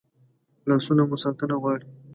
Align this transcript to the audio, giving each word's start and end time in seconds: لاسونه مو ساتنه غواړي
لاسونه 0.69 1.01
مو 1.09 1.15
ساتنه 1.23 1.55
غواړي 1.61 1.87